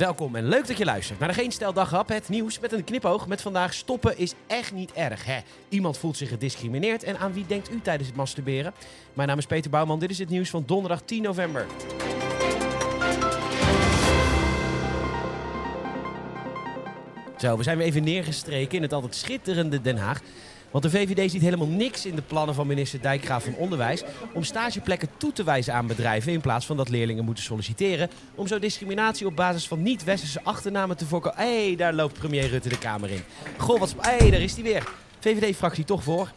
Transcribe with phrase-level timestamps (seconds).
[0.00, 2.84] Welkom en leuk dat je luistert naar de Geen Stel Daghap, het nieuws met een
[2.84, 3.26] knipoog.
[3.26, 5.38] Met vandaag stoppen is echt niet erg, hè?
[5.68, 8.72] Iemand voelt zich gediscrimineerd en aan wie denkt u tijdens het masturberen?
[9.12, 11.66] Mijn naam is Peter Bouwman, dit is het nieuws van donderdag 10 november.
[17.38, 20.20] Zo, we zijn weer even neergestreken in het altijd schitterende Den Haag.
[20.70, 24.02] Want de VVD ziet helemaal niks in de plannen van minister Dijkgraaf van Onderwijs
[24.32, 28.10] om stageplekken toe te wijzen aan bedrijven in plaats van dat leerlingen moeten solliciteren.
[28.34, 31.38] Om zo discriminatie op basis van niet-westerse achternamen te voorkomen.
[31.38, 33.22] Hé, hey, daar loopt premier Rutte de Kamer in.
[33.56, 33.94] Goh, wat...
[33.98, 34.88] Hé, hey, daar is hij weer.
[35.20, 36.32] VVD-fractie toch voor.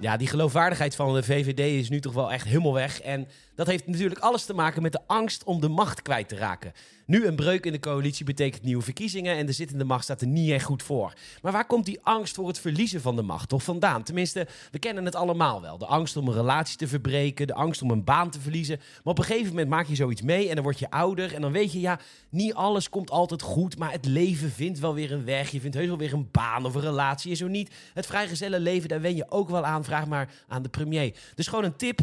[0.00, 3.00] Ja, die geloofwaardigheid van de VVD is nu toch wel echt helemaal weg.
[3.00, 6.36] En dat heeft natuurlijk alles te maken met de angst om de macht kwijt te
[6.36, 6.72] raken.
[7.08, 10.26] Nu een breuk in de coalitie betekent nieuwe verkiezingen en de zittende macht staat er
[10.26, 11.12] niet echt goed voor.
[11.42, 14.02] Maar waar komt die angst voor het verliezen van de macht toch vandaan?
[14.02, 15.78] Tenminste, we kennen het allemaal wel.
[15.78, 18.76] De angst om een relatie te verbreken, de angst om een baan te verliezen.
[18.76, 21.40] Maar op een gegeven moment maak je zoiets mee en dan word je ouder en
[21.40, 25.12] dan weet je, ja, niet alles komt altijd goed, maar het leven vindt wel weer
[25.12, 25.50] een weg.
[25.50, 27.74] Je vindt heus wel weer een baan of een relatie en zo niet.
[27.94, 29.84] Het vrijgezelle leven, daar wen je ook wel aan.
[29.84, 31.16] Vraag maar aan de premier.
[31.34, 32.00] Dus gewoon een tip.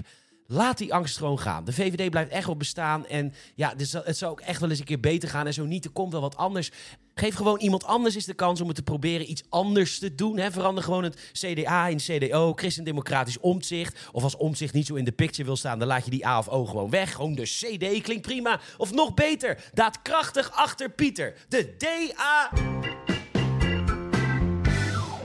[0.47, 1.65] Laat die angst gewoon gaan.
[1.65, 3.05] De VVD blijft echt wel bestaan.
[3.05, 5.45] En ja, dus het zou ook echt wel eens een keer beter gaan.
[5.45, 6.71] En zo niet, er komt wel wat anders.
[7.15, 10.37] Geef gewoon iemand anders eens de kans om het te proberen iets anders te doen.
[10.37, 10.51] Hè?
[10.51, 14.09] Verander gewoon het CDA in CDO, Christendemocratisch omzicht.
[14.11, 16.37] Of als omzicht niet zo in de picture wil staan, dan laat je die A
[16.37, 17.13] of O gewoon weg.
[17.13, 18.59] Gewoon de CD klinkt prima.
[18.77, 21.33] Of nog beter, daadkrachtig achter Pieter.
[21.47, 22.49] De DA.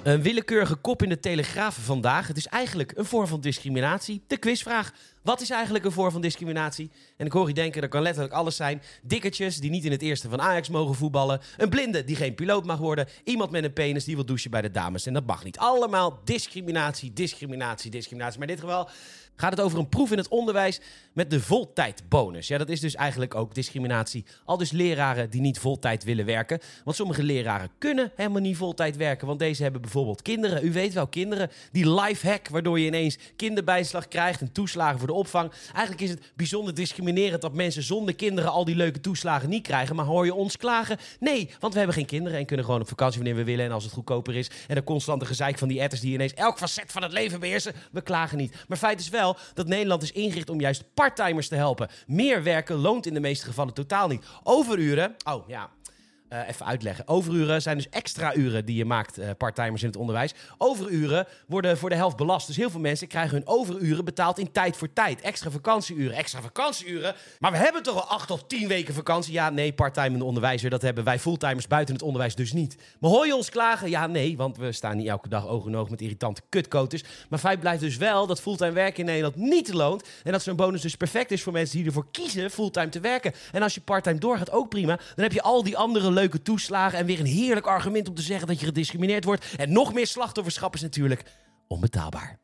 [0.02, 2.26] Een willekeurige kop in de Telegraaf vandaag.
[2.28, 4.22] Het is eigenlijk een vorm van discriminatie.
[4.26, 4.92] De quizvraag.
[5.22, 6.90] Wat is eigenlijk een vorm van discriminatie?
[7.16, 8.82] En ik hoor je denken, dat kan letterlijk alles zijn.
[9.02, 11.40] Dikkertjes die niet in het eerste van Ajax mogen voetballen.
[11.56, 13.08] Een blinde die geen piloot mag worden.
[13.24, 15.06] Iemand met een penis die wil douchen bij de dames.
[15.06, 15.58] En dat mag niet.
[15.58, 18.38] Allemaal discriminatie, discriminatie, discriminatie.
[18.38, 18.88] Maar in dit geval
[19.36, 20.80] gaat het over een proef in het onderwijs
[21.12, 22.48] met de voltijdbonus.
[22.48, 24.24] Ja, dat is dus eigenlijk ook discriminatie.
[24.44, 26.60] Al dus leraren die niet voltijd willen werken.
[26.84, 29.26] Want sommige leraren kunnen helemaal niet voltijd werken.
[29.26, 30.66] Want deze hebben bijvoorbeeld kinderen.
[30.66, 31.50] U weet wel, kinderen.
[31.72, 35.52] Die lifehack waardoor je ineens kinderbijslag krijgt en toeslagen voor de opvang.
[35.72, 39.96] Eigenlijk is het bijzonder discriminerend dat mensen zonder kinderen al die leuke toeslagen niet krijgen.
[39.96, 40.98] Maar hoor je ons klagen?
[41.20, 43.64] Nee, want we hebben geen kinderen en kunnen gewoon op vakantie wanneer we willen.
[43.64, 44.50] En als het goedkoper is.
[44.68, 47.74] En de constante gezeik van die etters die ineens elk facet van het leven beheersen.
[47.92, 48.54] We klagen niet.
[48.68, 51.88] Maar feit is wel dat Nederland is ingericht om juist parttimers te helpen.
[52.06, 54.24] Meer werken loont in de meeste gevallen totaal niet.
[54.42, 55.70] Overuren, oh ja,
[56.32, 57.08] uh, even uitleggen.
[57.08, 60.34] Overuren zijn dus extra uren die je maakt, uh, parttimers in het onderwijs.
[60.58, 62.46] Overuren worden voor de helft belast.
[62.46, 65.20] Dus heel veel mensen krijgen hun overuren betaald in tijd voor tijd.
[65.20, 67.14] Extra vakantieuren, extra vakantieuren.
[67.38, 69.32] Maar we hebben toch al acht of tien weken vakantie?
[69.32, 72.76] Ja, nee, parttime onderwijzer, dat hebben wij fulltimers buiten het onderwijs dus niet.
[73.00, 73.90] Maar hoor je ons klagen?
[73.90, 77.04] Ja, nee, want we staan niet elke dag oog in met irritante kutkoters.
[77.28, 80.08] Maar feit blijft dus wel dat fulltime werken in Nederland niet loont.
[80.22, 83.32] En dat zo'n bonus dus perfect is voor mensen die ervoor kiezen fulltime te werken.
[83.52, 84.96] En als je parttime doorgaat, ook prima.
[84.96, 88.22] Dan heb je al die andere leuke toeslagen en weer een heerlijk argument om te
[88.22, 89.54] zeggen dat je gediscrimineerd wordt.
[89.56, 91.22] En nog meer slachtofferschap is natuurlijk
[91.68, 92.38] onbetaalbaar.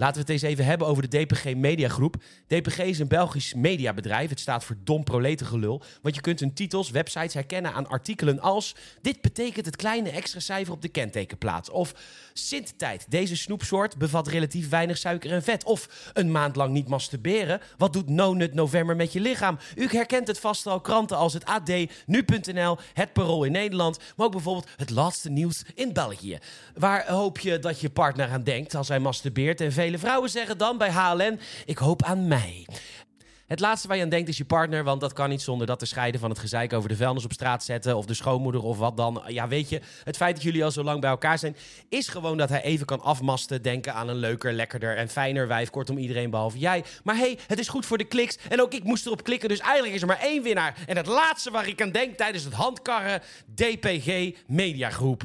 [0.00, 2.16] Laten we het eens even hebben over de DPG Mediagroep.
[2.46, 4.30] DPG is een Belgisch mediabedrijf.
[4.30, 5.82] Het staat voor dom proletengelul.
[6.02, 8.74] Want je kunt hun titels, websites herkennen aan artikelen als...
[9.02, 11.70] Dit betekent het kleine extra cijfer op de kentekenplaat.
[11.70, 11.94] Of
[12.32, 13.06] Sint-tijd.
[13.08, 15.64] Deze snoepsoort bevat relatief weinig suiker en vet.
[15.64, 17.60] Of een maand lang niet masturberen.
[17.76, 19.58] Wat doet No Nut November met je lichaam?
[19.76, 21.70] U herkent het vast al kranten als het AD,
[22.06, 23.98] Nu.nl, Het Parool in Nederland.
[24.16, 26.38] Maar ook bijvoorbeeld het laatste nieuws in België.
[26.74, 30.30] Waar hoop je dat je partner aan denkt als hij masturbeert en veel Vele vrouwen
[30.30, 32.66] zeggen dan bij HLN: Ik hoop aan mij.
[33.46, 35.78] Het laatste waar je aan denkt is je partner, want dat kan niet zonder dat
[35.78, 38.78] te scheiden van het gezeik over de vuilnis op straat zetten of de schoonmoeder of
[38.78, 39.22] wat dan.
[39.26, 41.56] Ja, weet je, het feit dat jullie al zo lang bij elkaar zijn,
[41.88, 45.70] is gewoon dat hij even kan afmasten, denken aan een leuker, lekkerder en fijner wijf,
[45.70, 46.84] kortom iedereen behalve jij.
[47.04, 49.60] Maar hey, het is goed voor de kliks en ook ik moest erop klikken, dus
[49.60, 50.76] eigenlijk is er maar één winnaar.
[50.86, 53.22] En het laatste waar ik aan denk tijdens het handkarren,
[53.54, 55.22] DPG Mediagroep.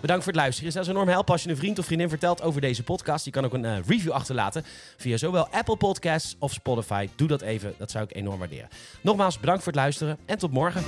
[0.00, 0.72] Bedankt voor het luisteren.
[0.72, 3.24] Het zou enorm helpen als je een vriend of vriendin vertelt over deze podcast.
[3.24, 4.64] Je kan ook een uh, review achterlaten
[4.96, 7.08] via zowel Apple Podcasts of Spotify.
[7.16, 8.68] Doe dat even, dat zou ik enorm waarderen.
[9.00, 10.82] Nogmaals, bedankt voor het luisteren en tot morgen.